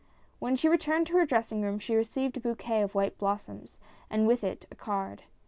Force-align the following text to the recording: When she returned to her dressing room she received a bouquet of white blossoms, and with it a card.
When 0.39 0.55
she 0.55 0.67
returned 0.67 1.05
to 1.07 1.17
her 1.17 1.27
dressing 1.27 1.61
room 1.61 1.77
she 1.77 1.93
received 1.95 2.35
a 2.35 2.39
bouquet 2.39 2.81
of 2.81 2.95
white 2.95 3.19
blossoms, 3.19 3.77
and 4.09 4.25
with 4.25 4.43
it 4.43 4.65
a 4.71 4.75
card. 4.75 5.21